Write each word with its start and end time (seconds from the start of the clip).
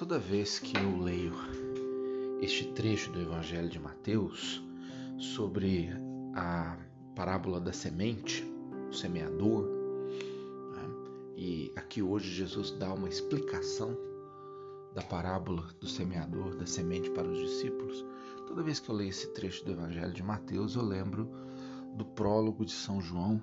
Toda 0.00 0.18
vez 0.18 0.58
que 0.58 0.78
eu 0.78 0.96
leio 0.96 1.34
este 2.40 2.72
trecho 2.72 3.12
do 3.12 3.20
Evangelho 3.20 3.68
de 3.68 3.78
Mateus 3.78 4.64
sobre 5.18 5.90
a 6.34 6.78
parábola 7.14 7.60
da 7.60 7.70
semente, 7.70 8.42
o 8.88 8.94
semeador, 8.94 9.66
né? 10.72 10.88
e 11.36 11.70
aqui 11.76 12.00
hoje 12.00 12.32
Jesus 12.32 12.70
dá 12.70 12.94
uma 12.94 13.10
explicação 13.10 13.94
da 14.94 15.02
parábola 15.02 15.68
do 15.78 15.86
semeador, 15.86 16.56
da 16.56 16.64
semente 16.64 17.10
para 17.10 17.28
os 17.28 17.38
discípulos. 17.38 18.02
Toda 18.48 18.62
vez 18.62 18.80
que 18.80 18.88
eu 18.88 18.94
leio 18.94 19.10
esse 19.10 19.26
trecho 19.34 19.66
do 19.66 19.72
Evangelho 19.72 20.14
de 20.14 20.22
Mateus, 20.22 20.76
eu 20.76 20.82
lembro 20.82 21.30
do 21.94 22.06
prólogo 22.06 22.64
de 22.64 22.72
São 22.72 23.02
João 23.02 23.38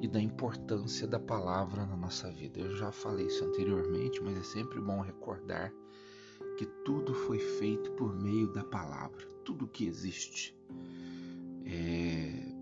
e 0.00 0.08
da 0.08 0.20
importância 0.20 1.06
da 1.06 1.18
palavra 1.18 1.84
na 1.84 1.96
nossa 1.96 2.30
vida. 2.30 2.60
Eu 2.60 2.76
já 2.76 2.90
falei 2.90 3.26
isso 3.26 3.44
anteriormente, 3.44 4.20
mas 4.22 4.36
é 4.38 4.42
sempre 4.42 4.80
bom 4.80 5.00
recordar 5.00 5.72
que 6.56 6.66
tudo 6.84 7.14
foi 7.14 7.38
feito 7.38 7.90
por 7.92 8.14
meio 8.14 8.52
da 8.52 8.64
palavra. 8.64 9.26
Tudo 9.44 9.66
que 9.66 9.86
existe, 9.86 10.56
é, 11.64 12.54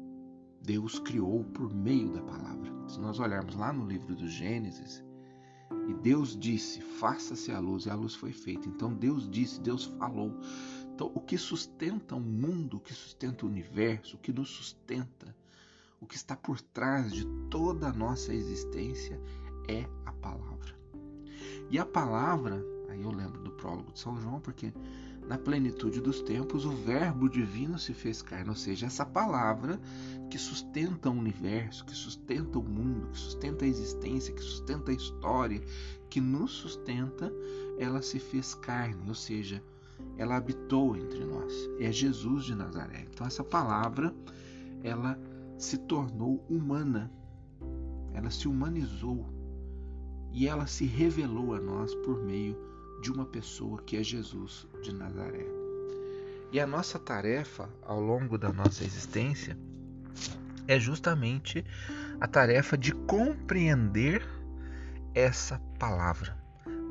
Deus 0.63 0.99
criou 0.99 1.45
por 1.45 1.73
meio 1.75 2.13
da 2.13 2.23
palavra. 2.23 2.73
Se 2.89 3.01
nós 3.01 3.19
olharmos 3.21 3.55
lá 3.55 3.73
no 3.73 3.87
livro 3.87 4.15
do 4.15 4.29
Gênesis, 4.29 5.05
e 5.89 5.95
Deus 5.95 6.39
disse: 6.39 6.81
faça-se 6.81 7.53
a 7.53 7.59
luz, 7.59 7.87
e 7.87 7.91
a 7.91 7.95
luz 7.95 8.15
foi 8.15 8.33
feita. 8.33 8.69
Então 8.69 8.93
Deus 8.93 9.29
disse, 9.29 9.61
Deus 9.61 9.85
falou. 9.85 10.33
Então, 10.95 11.13
o 11.15 11.21
que 11.21 11.39
sustenta 11.39 12.17
o 12.17 12.21
mundo, 12.21 12.79
o 12.79 12.81
que 12.81 12.93
sustenta 12.93 13.47
o 13.47 13.49
universo, 13.49 14.17
o 14.17 14.19
que 14.19 14.33
nos 14.33 14.51
sustenta, 14.51 15.35
o 16.01 16.07
que 16.07 16.17
está 16.17 16.37
por 16.37 16.61
trás 16.61 17.13
de 17.13 17.25
toda 17.51 17.89
a 17.89 17.93
nossa 17.93 18.33
existência 18.33 19.21
é 19.69 19.85
a 20.07 20.13
palavra. 20.13 20.77
E 21.71 21.79
a 21.79 21.85
palavra, 21.85 22.65
aí 22.89 23.03
eu 23.03 23.11
lembro 23.11 23.43
do 23.43 23.51
prólogo 23.53 23.93
de 23.93 24.01
São 24.01 24.19
João, 24.21 24.41
porque 24.41 24.73
na 25.27 25.37
plenitude 25.37 26.01
dos 26.01 26.23
tempos 26.23 26.65
o 26.65 26.71
Verbo 26.71 27.29
divino 27.29 27.79
se 27.79 27.93
fez 27.93 28.23
carne, 28.23 28.49
ou 28.49 28.55
seja, 28.55 28.87
essa 28.87 29.05
palavra 29.05 29.79
que 30.31 30.39
sustenta 30.39 31.11
o 31.11 31.13
universo, 31.13 31.85
que 31.85 31.95
sustenta 31.95 32.59
o 32.59 32.63
mundo, 32.63 33.09
que 33.09 33.19
sustenta 33.19 33.67
a 33.67 33.69
existência, 33.69 34.33
que 34.33 34.41
sustenta 34.41 34.91
a 34.91 34.95
história, 34.95 35.61
que 36.09 36.21
nos 36.21 36.53
sustenta, 36.53 37.31
ela 37.79 38.01
se 38.01 38.19
fez 38.19 38.55
carne, 38.55 39.07
ou 39.07 39.15
seja, 39.15 39.63
ela 40.17 40.37
habitou 40.37 40.97
entre 40.97 41.25
nós. 41.25 41.53
É 41.79 41.93
Jesus 41.93 42.45
de 42.45 42.55
Nazaré. 42.55 43.07
Então 43.13 43.27
essa 43.27 43.45
palavra, 43.45 44.15
ela 44.83 45.19
se 45.59 45.77
tornou 45.77 46.47
humana, 46.49 47.11
ela 48.15 48.31
se 48.31 48.47
humanizou 48.47 49.27
e 50.33 50.47
ela 50.47 50.69
se 50.69 50.87
revelou 50.87 51.53
a 51.53 51.61
nós 51.61 51.93
por 51.97 52.23
meio 52.23 52.57
de 53.03 53.11
uma 53.11 53.27
pessoa 53.27 53.83
que 53.83 53.97
é 53.97 54.03
Jesus 54.03 54.69
de 54.83 54.95
Nazaré. 54.95 55.45
E 56.53 56.61
a 56.61 56.67
nossa 56.67 56.99
tarefa 56.99 57.69
ao 57.83 58.01
longo 58.01 58.39
da 58.39 58.53
nossa 58.53 58.85
existência 58.85 59.59
é 60.69 60.79
justamente 60.79 61.65
a 62.21 62.29
tarefa 62.29 62.79
de 62.79 62.93
compreender 62.93 64.23
essa 65.15 65.59
palavra, 65.79 66.39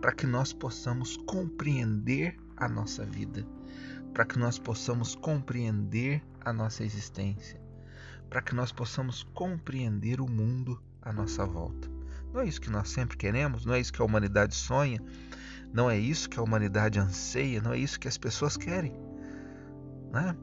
para 0.02 0.12
que 0.12 0.28
nós 0.28 0.52
possamos 0.52 1.16
compreender 1.16 2.38
a 2.58 2.68
nossa 2.68 3.06
vida, 3.06 3.48
para 4.14 4.26
que 4.26 4.38
nós 4.38 4.60
possamos 4.60 5.16
compreender 5.16 6.22
a 6.42 6.52
nossa 6.52 6.84
existência 6.84 7.67
para 8.30 8.42
que 8.42 8.54
nós 8.54 8.72
possamos 8.72 9.24
compreender 9.34 10.20
o 10.20 10.30
mundo 10.30 10.82
à 11.02 11.12
nossa 11.14 11.46
volta. 11.46 11.90
Não 12.34 12.42
é 12.42 12.46
isso 12.46 12.62
que 12.62 12.70
nós 12.70 12.90
sempre 12.90 13.18
queremos, 13.18 13.66
não 13.66 13.74
é 13.74 13.80
isso 13.80 13.94
que 13.94 14.02
a 14.02 14.06
humanidade 14.06 14.54
sonha, 14.56 15.02
não 15.74 15.90
é 15.90 15.98
isso 15.98 16.30
que 16.30 16.40
a 16.40 16.44
humanidade 16.44 17.00
anseia, 17.00 17.62
não 17.62 17.74
é 17.74 17.78
isso 17.78 18.00
que 18.00 18.08
as 18.08 18.18
pessoas 18.18 18.58
querem. 18.58 18.94
Né? 20.12 20.36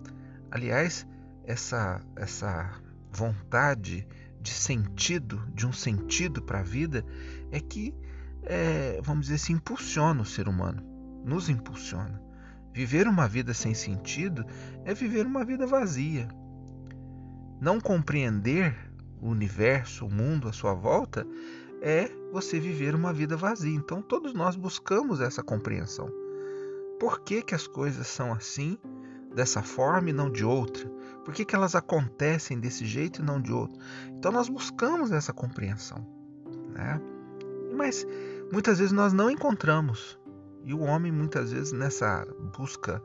Aliás, 0.50 1.06
essa, 1.45 2.00
essa 2.17 2.71
vontade 3.11 4.06
de 4.41 4.51
sentido, 4.51 5.43
de 5.55 5.66
um 5.66 5.72
sentido 5.72 6.43
para 6.43 6.61
a 6.61 6.62
vida, 6.62 7.05
é 7.51 7.61
que, 7.61 7.95
é, 8.43 9.01
vamos 9.03 9.27
dizer 9.27 9.37
assim, 9.37 9.55
impulsiona 9.55 10.22
o 10.22 10.27
ser 10.27 10.49
humano, 10.49 10.83
nos 11.25 11.49
impulsiona. 11.49 12.22
Viver 12.72 13.06
uma 13.06 13.28
vida 13.28 13.55
sem 13.55 13.72
sentido 13.72 14.45
é 14.84 14.93
viver 14.93 15.27
uma 15.27 15.45
vida 15.45 15.66
vazia, 15.66 16.28
não 17.60 17.81
compreender 17.81 18.75
o 19.20 19.28
universo, 19.28 20.06
o 20.06 20.10
mundo 20.10 20.48
à 20.48 20.53
sua 20.53 20.75
volta, 20.75 21.26
é 21.81 22.10
você 22.32 22.59
viver 22.59 22.94
uma 22.94 23.12
vida 23.12 23.37
vazia. 23.37 23.75
Então 23.75 24.03
todos 24.03 24.34
nós 24.34 24.56
buscamos 24.56 25.20
essa 25.20 25.42
compreensão. 25.42 26.10
Por 26.98 27.20
que, 27.20 27.42
que 27.42 27.54
as 27.54 27.66
coisas 27.66 28.06
são 28.06 28.32
assim, 28.32 28.78
dessa 29.34 29.62
forma 29.62 30.10
e 30.10 30.12
não 30.12 30.31
de 30.31 30.44
outra? 30.44 30.88
Por 31.25 31.34
que, 31.34 31.44
que 31.44 31.54
elas 31.54 31.75
acontecem 31.75 32.59
desse 32.59 32.84
jeito 32.84 33.20
e 33.20 33.25
não 33.25 33.41
de 33.41 33.53
outro? 33.53 33.81
Então 34.10 34.31
nós 34.31 34.48
buscamos 34.48 35.10
essa 35.10 35.32
compreensão. 35.32 36.06
Né? 36.71 37.00
Mas 37.75 38.06
muitas 38.53 38.78
vezes 38.78 38.92
nós 38.92 39.12
não 39.12 39.31
encontramos. 39.31 40.19
E 40.65 40.72
o 40.72 40.81
homem, 40.81 41.12
muitas 41.12 41.53
vezes, 41.53 41.72
nessa 41.72 42.26
busca, 42.56 43.03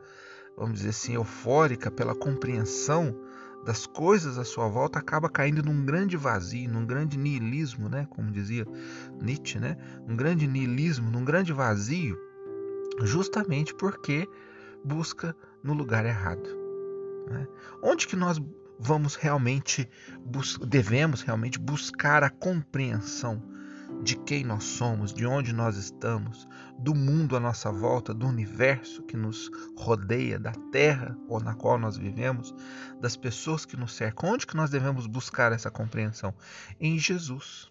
vamos 0.56 0.78
dizer 0.78 0.90
assim, 0.90 1.14
eufórica 1.14 1.90
pela 1.90 2.14
compreensão, 2.14 3.14
das 3.64 3.86
coisas 3.86 4.38
à 4.38 4.44
sua 4.44 4.68
volta 4.68 4.98
acaba 4.98 5.28
caindo 5.28 5.62
num 5.62 5.84
grande 5.84 6.16
vazio, 6.16 6.70
num 6.70 6.86
grande 6.86 7.18
niilismo, 7.18 7.88
né? 7.88 8.06
como 8.10 8.30
dizia 8.30 8.66
Nietzsche, 9.20 9.58
né? 9.58 9.76
um 10.08 10.16
grande 10.16 10.46
niilismo, 10.46 11.10
num 11.10 11.24
grande 11.24 11.52
vazio, 11.52 12.18
justamente 13.02 13.74
porque 13.74 14.28
busca 14.84 15.36
no 15.62 15.74
lugar 15.74 16.06
errado. 16.06 16.48
Né? 17.28 17.46
Onde 17.82 18.06
que 18.06 18.16
nós 18.16 18.40
vamos 18.78 19.14
realmente, 19.14 19.88
devemos 20.66 21.20
realmente 21.20 21.58
buscar 21.58 22.24
a 22.24 22.30
compreensão 22.30 23.42
de 24.02 24.16
quem 24.16 24.44
nós 24.44 24.64
somos, 24.64 25.12
de 25.12 25.26
onde 25.26 25.52
nós 25.52 25.76
estamos, 25.76 26.48
do 26.78 26.94
mundo 26.94 27.36
à 27.36 27.40
nossa 27.40 27.70
volta, 27.70 28.14
do 28.14 28.26
universo 28.26 29.02
que 29.02 29.16
nos 29.16 29.50
rodeia, 29.76 30.38
da 30.38 30.52
terra 30.72 31.16
ou 31.28 31.40
na 31.40 31.54
qual 31.54 31.78
nós 31.78 31.96
vivemos, 31.96 32.54
das 33.00 33.16
pessoas 33.16 33.64
que 33.66 33.76
nos 33.76 33.94
cercam. 33.94 34.30
Onde 34.30 34.46
que 34.46 34.56
nós 34.56 34.70
devemos 34.70 35.06
buscar 35.06 35.52
essa 35.52 35.70
compreensão? 35.70 36.34
Em 36.80 36.98
Jesus. 36.98 37.70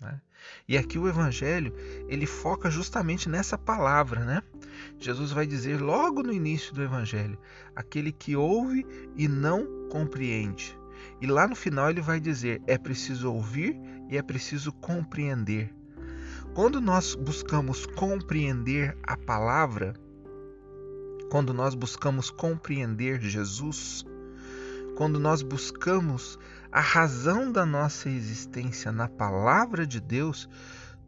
Né? 0.00 0.20
E 0.66 0.78
aqui 0.78 0.98
o 0.98 1.08
Evangelho 1.08 1.74
ele 2.08 2.26
foca 2.26 2.70
justamente 2.70 3.28
nessa 3.28 3.58
palavra, 3.58 4.24
né? 4.24 4.42
Jesus 4.98 5.30
vai 5.30 5.46
dizer 5.46 5.80
logo 5.80 6.22
no 6.22 6.32
início 6.32 6.74
do 6.74 6.82
Evangelho: 6.82 7.38
aquele 7.76 8.10
que 8.10 8.34
ouve 8.34 8.86
e 9.14 9.28
não 9.28 9.88
compreende. 9.90 10.78
E 11.20 11.26
lá 11.26 11.46
no 11.46 11.54
final 11.54 11.90
ele 11.90 12.00
vai 12.00 12.18
dizer: 12.18 12.62
é 12.66 12.78
preciso 12.78 13.30
ouvir 13.30 13.78
e 14.10 14.18
é 14.18 14.22
preciso 14.22 14.72
compreender. 14.72 15.72
Quando 16.52 16.80
nós 16.80 17.14
buscamos 17.14 17.86
compreender 17.86 18.98
a 19.04 19.16
palavra, 19.16 19.94
quando 21.30 21.54
nós 21.54 21.76
buscamos 21.76 22.28
compreender 22.28 23.20
Jesus, 23.20 24.04
quando 24.96 25.20
nós 25.20 25.42
buscamos 25.42 26.38
a 26.72 26.80
razão 26.80 27.52
da 27.52 27.64
nossa 27.64 28.10
existência 28.10 28.90
na 28.90 29.08
palavra 29.08 29.86
de 29.86 30.00
Deus, 30.00 30.48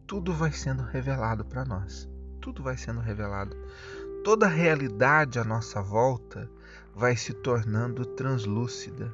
tudo 0.06 0.32
vai 0.32 0.52
sendo 0.52 0.84
revelado 0.84 1.44
para 1.44 1.64
nós. 1.64 2.08
Tudo 2.40 2.62
vai 2.62 2.76
sendo 2.76 3.00
revelado. 3.00 3.56
Toda 4.22 4.46
a 4.46 4.48
realidade 4.48 5.40
à 5.40 5.44
nossa 5.44 5.82
volta 5.82 6.48
vai 6.94 7.16
se 7.16 7.32
tornando 7.32 8.06
translúcida 8.06 9.12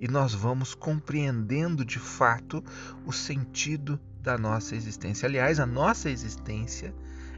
e 0.00 0.08
nós 0.08 0.32
vamos 0.32 0.74
compreendendo 0.74 1.84
de 1.84 1.98
fato 1.98 2.64
o 3.04 3.12
sentido 3.12 4.00
da 4.22 4.38
nossa 4.38 4.74
existência. 4.74 5.28
Aliás, 5.28 5.60
a 5.60 5.66
nossa 5.66 6.10
existência 6.10 6.94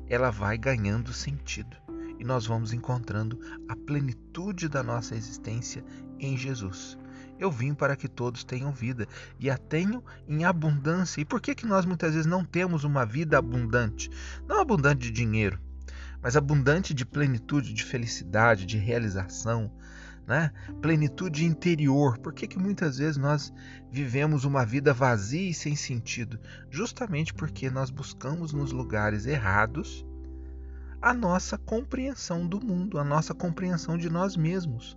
ela 0.09 0.31
vai 0.31 0.57
ganhando 0.57 1.13
sentido 1.13 1.77
e 2.19 2.25
nós 2.25 2.47
vamos 2.47 2.73
encontrando 2.73 3.39
a 3.69 3.75
plenitude 3.75 4.69
da 4.69 4.83
nossa 4.83 5.17
existência 5.17 5.85
em 6.21 6.37
Jesus. 6.37 6.97
Eu 7.39 7.51
vim 7.51 7.75
para 7.75 7.97
que 7.97 8.07
todos 8.07 8.45
tenham 8.45 8.71
vida 8.71 9.09
e 9.41 9.51
a 9.51 9.59
tenham 9.59 10.05
em 10.29 10.45
abundância. 10.45 11.21
E 11.21 11.25
por 11.25 11.41
que, 11.41 11.57
que 11.57 11.67
nós 11.67 11.85
muitas 11.85 12.13
vezes 12.13 12.27
não 12.27 12.45
temos 12.45 12.85
uma 12.85 13.05
vida 13.05 13.37
abundante? 13.37 14.09
Não 14.47 14.61
abundante 14.61 15.01
de 15.01 15.11
dinheiro, 15.11 15.59
mas 16.23 16.37
abundante 16.37 16.95
de 16.95 17.05
plenitude, 17.05 17.75
de 17.75 17.83
felicidade, 17.83 18.65
de 18.65 18.79
realização, 18.79 19.73
né? 20.27 20.53
plenitude 20.81 21.45
interior. 21.45 22.19
Por 22.19 22.33
que, 22.33 22.47
que 22.47 22.59
muitas 22.59 22.99
vezes 22.99 23.17
nós 23.17 23.53
vivemos 23.91 24.45
uma 24.45 24.65
vida 24.65 24.93
vazia 24.93 25.51
e 25.51 25.55
sem 25.55 25.77
sentido? 25.77 26.39
Justamente 26.71 27.35
porque 27.35 27.71
nós 27.71 27.91
buscamos 27.91 28.53
nos 28.53 28.73
lugares 28.73 29.27
errados 29.27 30.05
a 31.01 31.13
nossa 31.13 31.59
compreensão 31.59 32.47
do 32.47 32.65
mundo, 32.65 32.99
a 32.99 33.05
nossa 33.05 33.35
compreensão 33.35 33.99
de 33.99 34.09
nós 34.09 34.37
mesmos. 34.37 34.97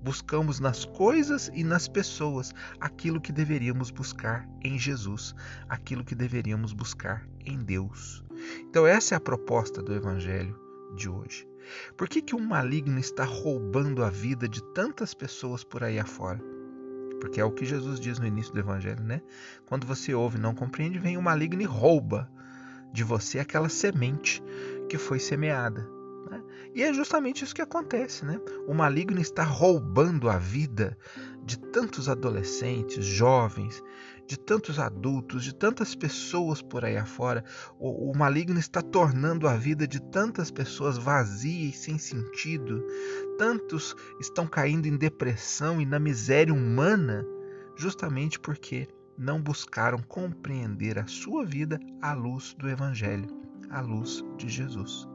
buscamos 0.00 0.60
nas 0.60 0.84
coisas 0.84 1.50
e 1.52 1.64
nas 1.64 1.88
pessoas 1.88 2.52
aquilo 2.80 3.20
que 3.20 3.32
deveríamos 3.32 3.90
buscar 3.90 4.48
em 4.62 4.78
Jesus, 4.78 5.34
aquilo 5.68 6.04
que 6.04 6.14
deveríamos 6.14 6.72
buscar 6.72 7.26
em 7.44 7.58
Deus. 7.58 8.24
Então, 8.60 8.86
essa 8.86 9.14
é 9.14 9.16
a 9.16 9.20
proposta 9.20 9.82
do 9.82 9.92
Evangelho 9.92 10.56
de 10.96 11.08
hoje. 11.08 11.44
Por 11.96 12.08
que, 12.08 12.20
que 12.20 12.34
um 12.34 12.40
maligno 12.40 12.98
está 12.98 13.24
roubando 13.24 14.02
a 14.02 14.10
vida 14.10 14.48
de 14.48 14.62
tantas 14.72 15.14
pessoas 15.14 15.64
por 15.64 15.82
aí 15.82 15.98
afora? 15.98 16.40
Porque 17.20 17.40
é 17.40 17.44
o 17.44 17.52
que 17.52 17.64
Jesus 17.64 17.98
diz 17.98 18.18
no 18.18 18.26
início 18.26 18.52
do 18.52 18.60
Evangelho, 18.60 19.02
né? 19.02 19.22
Quando 19.66 19.86
você 19.86 20.12
ouve 20.12 20.36
e 20.36 20.40
não 20.40 20.54
compreende, 20.54 20.98
vem 20.98 21.16
o 21.16 21.22
maligno 21.22 21.62
e 21.62 21.64
rouba 21.64 22.30
de 22.92 23.02
você 23.02 23.38
aquela 23.38 23.68
semente 23.68 24.42
que 24.88 24.98
foi 24.98 25.18
semeada. 25.18 25.88
Né? 26.30 26.42
E 26.74 26.82
é 26.82 26.92
justamente 26.92 27.44
isso 27.44 27.54
que 27.54 27.62
acontece, 27.62 28.24
né? 28.24 28.40
O 28.66 28.74
maligno 28.74 29.20
está 29.20 29.42
roubando 29.42 30.28
a 30.28 30.38
vida 30.38 30.96
de 31.44 31.58
tantos 31.58 32.08
adolescentes, 32.08 33.04
jovens, 33.04 33.82
de 34.26 34.38
tantos 34.38 34.78
adultos, 34.78 35.44
de 35.44 35.54
tantas 35.54 35.94
pessoas 35.94 36.62
por 36.62 36.84
aí 36.84 36.96
afora. 36.96 37.44
O, 37.78 38.10
o 38.10 38.16
maligno 38.16 38.58
está 38.58 38.80
tornando 38.80 39.46
a 39.46 39.54
vida 39.54 39.86
de 39.86 40.00
tantas 40.00 40.50
pessoas 40.50 40.96
vazia 40.96 41.68
e 41.68 41.72
sem 41.72 41.98
sentido. 41.98 42.84
Tantos 43.38 43.94
estão 44.20 44.46
caindo 44.46 44.86
em 44.86 44.96
depressão 44.96 45.80
e 45.80 45.84
na 45.86 45.98
miséria 45.98 46.54
humana, 46.54 47.24
justamente 47.76 48.40
porque 48.40 48.88
não 49.16 49.40
buscaram 49.40 49.98
compreender 49.98 50.98
a 50.98 51.06
sua 51.06 51.44
vida 51.44 51.78
à 52.00 52.14
luz 52.14 52.54
do 52.58 52.68
Evangelho, 52.68 53.28
à 53.70 53.80
luz 53.80 54.24
de 54.36 54.48
Jesus. 54.48 55.06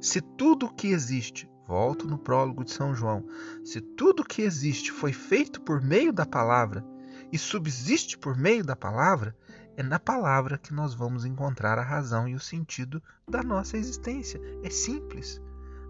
Se 0.00 0.20
tudo 0.20 0.66
o 0.66 0.74
que 0.74 0.88
existe, 0.88 1.50
volto 1.68 2.08
no 2.08 2.16
prólogo 2.16 2.64
de 2.64 2.72
São 2.72 2.94
João, 2.94 3.28
se 3.62 3.78
tudo 3.78 4.24
que 4.24 4.40
existe 4.40 4.90
foi 4.90 5.12
feito 5.12 5.60
por 5.60 5.82
meio 5.82 6.14
da 6.14 6.24
palavra, 6.24 6.82
e 7.30 7.36
subsiste 7.36 8.16
por 8.16 8.38
meio 8.38 8.64
da 8.64 8.74
palavra, 8.74 9.36
é 9.76 9.82
na 9.82 9.98
palavra 9.98 10.56
que 10.56 10.72
nós 10.72 10.94
vamos 10.94 11.26
encontrar 11.26 11.78
a 11.78 11.82
razão 11.82 12.26
e 12.26 12.34
o 12.34 12.40
sentido 12.40 13.02
da 13.28 13.42
nossa 13.42 13.76
existência. 13.76 14.40
É 14.64 14.70
simples. 14.70 15.42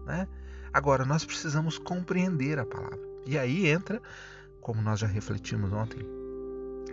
Né? 0.05 0.27
Agora, 0.73 1.05
nós 1.05 1.23
precisamos 1.23 1.79
compreender 1.79 2.59
a 2.59 2.65
palavra. 2.65 2.99
E 3.25 3.37
aí 3.37 3.67
entra, 3.67 4.01
como 4.59 4.81
nós 4.81 4.99
já 4.99 5.07
refletimos 5.07 5.71
ontem, 5.71 6.05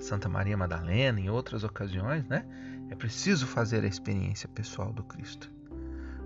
Santa 0.00 0.28
Maria 0.28 0.56
Madalena, 0.56 1.18
em 1.18 1.28
outras 1.28 1.64
ocasiões, 1.64 2.24
né? 2.28 2.46
É 2.88 2.94
preciso 2.94 3.46
fazer 3.46 3.82
a 3.82 3.88
experiência 3.88 4.48
pessoal 4.48 4.92
do 4.92 5.02
Cristo. 5.02 5.55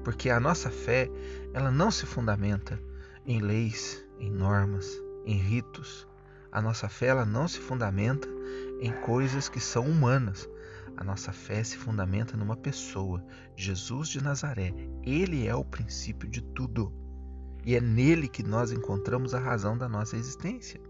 Porque 0.05 0.31
a 0.31 0.41
nossa 0.41 0.71
fé, 0.71 1.09
ela 1.53 1.71
não 1.71 1.91
se 1.91 2.07
fundamenta 2.07 2.81
em 3.27 3.41
leis, 3.41 4.05
em 4.19 4.31
normas, 4.31 4.91
em 5.25 5.37
ritos, 5.37 6.09
a 6.53 6.61
nossa 6.61 6.89
fé 6.89 7.07
ela 7.07 7.25
não 7.25 7.47
se 7.47 7.61
fundamenta 7.61 8.29
em 8.81 8.93
coisas 9.03 9.49
que 9.49 9.61
são 9.61 9.87
humanas. 9.87 10.49
A 10.97 11.05
nossa 11.05 11.33
fé 11.33 11.63
se 11.63 11.77
fundamenta 11.77 12.37
numa 12.37 12.57
pessoa, 12.57 13.25
Jesus 13.57 14.09
de 14.09 14.23
Nazaré. 14.23 14.75
Ele 15.05 15.47
é 15.47 15.55
o 15.55 15.65
princípio 15.65 16.29
de 16.29 16.43
tudo. 16.43 16.93
E 17.65 17.77
é 17.77 17.81
nele 17.81 18.27
que 18.27 18.43
nós 18.43 18.73
encontramos 18.73 19.33
a 19.33 19.39
razão 19.39 19.79
da 19.79 19.89
nossa 19.89 20.17
existência. 20.17 20.81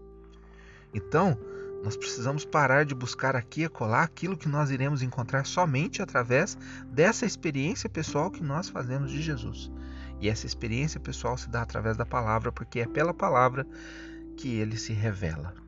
Então, 0.93 1.37
nós 1.83 1.97
precisamos 1.97 2.45
parar 2.45 2.85
de 2.85 2.93
buscar 2.93 3.35
aqui 3.35 3.63
e 3.63 3.69
colar 3.69 4.03
aquilo 4.03 4.37
que 4.37 4.47
nós 4.47 4.69
iremos 4.69 5.01
encontrar 5.01 5.45
somente 5.45 6.01
através 6.01 6.57
dessa 6.85 7.25
experiência 7.25 7.89
pessoal 7.89 8.29
que 8.29 8.43
nós 8.43 8.69
fazemos 8.69 9.11
de 9.11 9.21
Jesus. 9.21 9.71
E 10.19 10.29
essa 10.29 10.45
experiência 10.45 10.99
pessoal 10.99 11.37
se 11.37 11.49
dá 11.49 11.63
através 11.63 11.97
da 11.97 12.05
palavra, 12.05 12.51
porque 12.51 12.81
é 12.81 12.87
pela 12.87 13.13
palavra 13.13 13.65
que 14.37 14.55
ele 14.55 14.77
se 14.77 14.93
revela. 14.93 15.60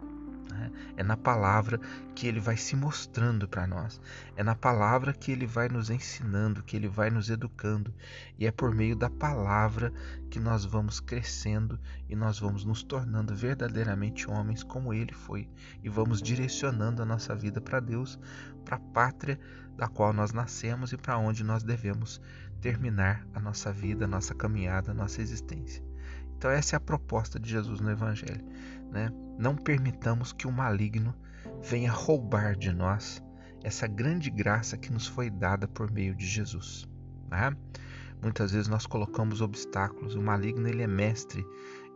Né? 0.63 0.71
É 0.97 1.03
na 1.03 1.17
palavra 1.17 1.79
que 2.15 2.27
ele 2.27 2.39
vai 2.39 2.55
se 2.55 2.75
mostrando 2.75 3.47
para 3.47 3.67
nós. 3.67 3.99
É 4.35 4.43
na 4.43 4.55
palavra 4.55 5.13
que 5.13 5.31
ele 5.31 5.45
vai 5.45 5.67
nos 5.67 5.89
ensinando, 5.89 6.63
que 6.63 6.75
ele 6.75 6.87
vai 6.87 7.09
nos 7.09 7.29
educando. 7.29 7.93
E 8.37 8.45
é 8.45 8.51
por 8.51 8.73
meio 8.73 8.95
da 8.95 9.09
palavra 9.09 9.91
que 10.29 10.39
nós 10.39 10.63
vamos 10.63 10.99
crescendo 10.99 11.79
e 12.09 12.15
nós 12.15 12.39
vamos 12.39 12.63
nos 12.63 12.83
tornando 12.83 13.35
verdadeiramente 13.35 14.29
homens 14.29 14.63
como 14.63 14.93
ele 14.93 15.13
foi. 15.13 15.49
E 15.83 15.89
vamos 15.89 16.21
direcionando 16.21 17.01
a 17.01 17.05
nossa 17.05 17.35
vida 17.35 17.59
para 17.59 17.79
Deus, 17.79 18.17
para 18.63 18.77
a 18.77 18.79
pátria 18.79 19.39
da 19.75 19.87
qual 19.87 20.13
nós 20.13 20.31
nascemos 20.31 20.93
e 20.93 20.97
para 20.97 21.17
onde 21.17 21.43
nós 21.43 21.63
devemos 21.63 22.21
terminar 22.61 23.27
a 23.33 23.39
nossa 23.39 23.73
vida, 23.73 24.05
a 24.05 24.07
nossa 24.07 24.33
caminhada, 24.33 24.91
a 24.91 24.93
nossa 24.93 25.21
existência. 25.21 25.83
Então, 26.37 26.51
essa 26.51 26.75
é 26.75 26.77
a 26.77 26.81
proposta 26.81 27.39
de 27.39 27.49
Jesus 27.49 27.79
no 27.79 27.89
Evangelho. 27.89 28.43
Né? 28.91 29.11
Não 29.37 29.55
permitamos 29.55 30.33
que 30.33 30.47
o 30.47 30.51
maligno 30.51 31.13
venha 31.61 31.91
roubar 31.91 32.55
de 32.55 32.71
nós 32.71 33.21
essa 33.63 33.87
grande 33.87 34.29
graça 34.29 34.77
que 34.77 34.91
nos 34.91 35.07
foi 35.07 35.29
dada 35.29 35.67
por 35.67 35.89
meio 35.91 36.13
de 36.13 36.25
Jesus. 36.25 36.87
Né? 37.29 37.55
Muitas 38.21 38.51
vezes 38.51 38.67
nós 38.67 38.85
colocamos 38.85 39.41
obstáculos. 39.41 40.15
O 40.15 40.21
maligno 40.21 40.67
ele 40.67 40.83
é 40.83 40.87
mestre 40.87 41.45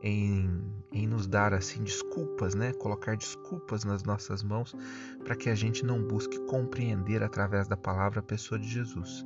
em, 0.01 0.61
em 0.91 1.07
nos 1.07 1.27
dar 1.27 1.53
assim 1.53 1.83
desculpas, 1.83 2.53
né? 2.53 2.73
Colocar 2.73 3.15
desculpas 3.15 3.83
nas 3.83 4.03
nossas 4.03 4.43
mãos 4.43 4.75
para 5.23 5.35
que 5.35 5.49
a 5.49 5.55
gente 5.55 5.85
não 5.85 6.01
busque 6.03 6.39
compreender 6.45 7.23
através 7.23 7.67
da 7.67 7.77
palavra 7.77 8.19
a 8.19 8.23
pessoa 8.23 8.59
de 8.59 8.67
Jesus. 8.67 9.25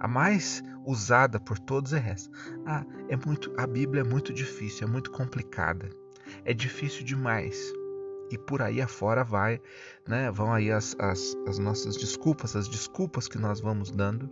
A 0.00 0.06
mais 0.06 0.62
usada 0.84 1.40
por 1.40 1.58
todos 1.58 1.92
é 1.92 1.98
essa. 1.98 2.30
Ah, 2.64 2.84
é 3.08 3.16
muito, 3.16 3.52
a 3.56 3.66
Bíblia 3.66 4.02
é 4.02 4.04
muito 4.04 4.32
difícil, 4.32 4.86
é 4.86 4.90
muito 4.90 5.10
complicada. 5.10 5.90
É 6.44 6.54
difícil 6.54 7.04
demais. 7.04 7.72
E 8.30 8.38
por 8.38 8.62
aí 8.62 8.80
afora 8.80 9.24
vai, 9.24 9.60
né? 10.06 10.30
Vão 10.30 10.52
aí 10.52 10.70
as, 10.70 10.94
as, 10.98 11.34
as 11.46 11.58
nossas 11.58 11.96
desculpas, 11.96 12.54
as 12.54 12.68
desculpas 12.68 13.26
que 13.26 13.38
nós 13.38 13.60
vamos 13.60 13.90
dando 13.90 14.30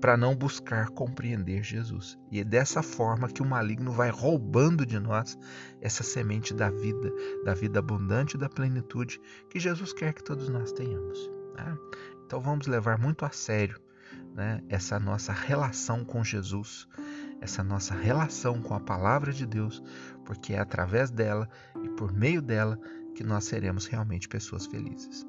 para 0.00 0.16
não 0.16 0.34
buscar 0.34 0.88
compreender 0.90 1.62
Jesus. 1.62 2.18
E 2.30 2.40
é 2.40 2.44
dessa 2.44 2.82
forma 2.82 3.28
que 3.28 3.42
o 3.42 3.46
maligno 3.46 3.92
vai 3.92 4.10
roubando 4.10 4.86
de 4.86 4.98
nós 4.98 5.36
essa 5.80 6.02
semente 6.02 6.54
da 6.54 6.70
vida, 6.70 7.12
da 7.44 7.54
vida 7.54 7.78
abundante 7.78 8.36
e 8.36 8.38
da 8.38 8.48
plenitude 8.48 9.20
que 9.50 9.58
Jesus 9.60 9.92
quer 9.92 10.12
que 10.12 10.24
todos 10.24 10.48
nós 10.48 10.72
tenhamos. 10.72 11.30
Né? 11.56 11.76
Então 12.24 12.40
vamos 12.40 12.66
levar 12.66 12.98
muito 12.98 13.24
a 13.24 13.30
sério 13.30 13.78
né, 14.38 14.62
essa 14.68 15.00
nossa 15.00 15.32
relação 15.32 16.04
com 16.04 16.22
Jesus, 16.22 16.86
essa 17.40 17.64
nossa 17.64 17.92
relação 17.92 18.62
com 18.62 18.72
a 18.72 18.78
palavra 18.78 19.32
de 19.32 19.44
Deus, 19.44 19.82
porque 20.24 20.54
é 20.54 20.60
através 20.60 21.10
dela 21.10 21.48
e 21.82 21.88
por 21.88 22.12
meio 22.12 22.40
dela 22.40 22.78
que 23.16 23.24
nós 23.24 23.44
seremos 23.44 23.86
realmente 23.86 24.28
pessoas 24.28 24.64
felizes. 24.64 25.26